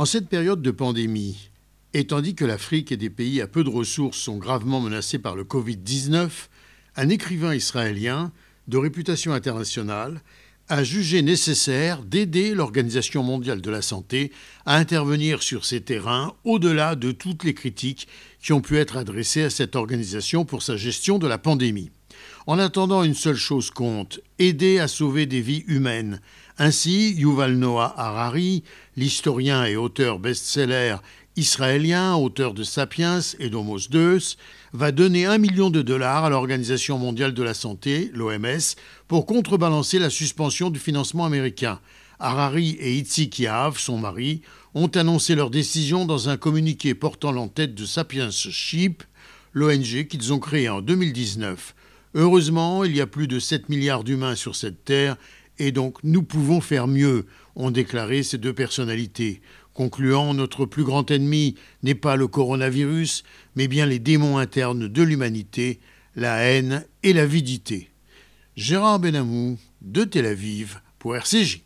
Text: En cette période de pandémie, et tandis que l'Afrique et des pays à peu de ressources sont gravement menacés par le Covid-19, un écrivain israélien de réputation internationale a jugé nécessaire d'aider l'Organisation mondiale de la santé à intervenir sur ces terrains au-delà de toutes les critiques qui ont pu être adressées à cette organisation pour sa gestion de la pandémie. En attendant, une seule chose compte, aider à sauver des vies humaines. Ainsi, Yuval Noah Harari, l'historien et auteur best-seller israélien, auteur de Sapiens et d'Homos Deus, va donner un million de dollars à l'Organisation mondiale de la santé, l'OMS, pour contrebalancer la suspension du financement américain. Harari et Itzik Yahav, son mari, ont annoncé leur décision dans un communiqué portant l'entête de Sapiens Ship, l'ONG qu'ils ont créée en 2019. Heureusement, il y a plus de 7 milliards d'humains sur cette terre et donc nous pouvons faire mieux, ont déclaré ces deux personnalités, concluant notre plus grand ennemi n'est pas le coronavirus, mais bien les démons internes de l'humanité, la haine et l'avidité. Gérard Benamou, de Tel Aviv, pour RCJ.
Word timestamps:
En 0.00 0.06
cette 0.06 0.30
période 0.30 0.62
de 0.62 0.70
pandémie, 0.70 1.50
et 1.92 2.06
tandis 2.06 2.34
que 2.34 2.46
l'Afrique 2.46 2.90
et 2.90 2.96
des 2.96 3.10
pays 3.10 3.42
à 3.42 3.46
peu 3.46 3.62
de 3.62 3.68
ressources 3.68 4.16
sont 4.16 4.38
gravement 4.38 4.80
menacés 4.80 5.18
par 5.18 5.36
le 5.36 5.44
Covid-19, 5.44 6.30
un 6.96 7.08
écrivain 7.10 7.54
israélien 7.54 8.32
de 8.66 8.78
réputation 8.78 9.34
internationale 9.34 10.22
a 10.68 10.84
jugé 10.84 11.20
nécessaire 11.20 12.02
d'aider 12.02 12.54
l'Organisation 12.54 13.22
mondiale 13.22 13.60
de 13.60 13.70
la 13.70 13.82
santé 13.82 14.32
à 14.64 14.76
intervenir 14.78 15.42
sur 15.42 15.66
ces 15.66 15.82
terrains 15.82 16.32
au-delà 16.44 16.96
de 16.96 17.12
toutes 17.12 17.44
les 17.44 17.52
critiques 17.52 18.08
qui 18.42 18.54
ont 18.54 18.62
pu 18.62 18.78
être 18.78 18.96
adressées 18.96 19.42
à 19.42 19.50
cette 19.50 19.76
organisation 19.76 20.46
pour 20.46 20.62
sa 20.62 20.78
gestion 20.78 21.18
de 21.18 21.26
la 21.26 21.36
pandémie. 21.36 21.90
En 22.46 22.58
attendant, 22.58 23.02
une 23.02 23.14
seule 23.14 23.36
chose 23.36 23.70
compte, 23.70 24.20
aider 24.38 24.78
à 24.78 24.88
sauver 24.88 25.26
des 25.26 25.40
vies 25.40 25.64
humaines. 25.66 26.20
Ainsi, 26.58 27.14
Yuval 27.14 27.56
Noah 27.56 27.94
Harari, 27.96 28.64
l'historien 28.96 29.64
et 29.64 29.76
auteur 29.76 30.18
best-seller 30.18 30.96
israélien, 31.36 32.16
auteur 32.16 32.54
de 32.54 32.62
Sapiens 32.62 33.20
et 33.38 33.48
d'Homos 33.48 33.88
Deus, 33.90 34.36
va 34.72 34.92
donner 34.92 35.26
un 35.26 35.38
million 35.38 35.70
de 35.70 35.80
dollars 35.80 36.24
à 36.24 36.30
l'Organisation 36.30 36.98
mondiale 36.98 37.34
de 37.34 37.42
la 37.42 37.54
santé, 37.54 38.10
l'OMS, 38.14 38.76
pour 39.08 39.26
contrebalancer 39.26 39.98
la 39.98 40.10
suspension 40.10 40.70
du 40.70 40.78
financement 40.78 41.24
américain. 41.24 41.80
Harari 42.18 42.76
et 42.78 42.94
Itzik 42.96 43.38
Yahav, 43.38 43.78
son 43.78 43.98
mari, 43.98 44.42
ont 44.74 44.88
annoncé 44.88 45.34
leur 45.34 45.50
décision 45.50 46.04
dans 46.04 46.28
un 46.28 46.36
communiqué 46.36 46.94
portant 46.94 47.32
l'entête 47.32 47.74
de 47.74 47.86
Sapiens 47.86 48.30
Ship, 48.30 49.02
l'ONG 49.52 50.06
qu'ils 50.06 50.32
ont 50.32 50.38
créée 50.38 50.68
en 50.68 50.82
2019. 50.82 51.74
Heureusement, 52.14 52.84
il 52.84 52.96
y 52.96 53.00
a 53.00 53.06
plus 53.06 53.28
de 53.28 53.38
7 53.38 53.68
milliards 53.68 54.04
d'humains 54.04 54.34
sur 54.34 54.56
cette 54.56 54.84
terre 54.84 55.16
et 55.58 55.72
donc 55.72 55.98
nous 56.02 56.22
pouvons 56.22 56.60
faire 56.60 56.88
mieux, 56.88 57.26
ont 57.54 57.70
déclaré 57.70 58.22
ces 58.22 58.38
deux 58.38 58.52
personnalités, 58.52 59.42
concluant 59.74 60.34
notre 60.34 60.66
plus 60.66 60.84
grand 60.84 61.08
ennemi 61.10 61.54
n'est 61.82 61.94
pas 61.94 62.16
le 62.16 62.26
coronavirus, 62.26 63.22
mais 63.54 63.68
bien 63.68 63.86
les 63.86 63.98
démons 63.98 64.38
internes 64.38 64.88
de 64.88 65.02
l'humanité, 65.02 65.78
la 66.16 66.38
haine 66.38 66.84
et 67.02 67.12
l'avidité. 67.12 67.90
Gérard 68.56 68.98
Benamou, 68.98 69.58
de 69.82 70.04
Tel 70.04 70.26
Aviv, 70.26 70.80
pour 70.98 71.14
RCJ. 71.14 71.62